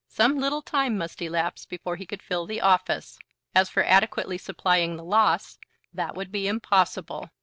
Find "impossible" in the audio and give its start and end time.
6.47-7.29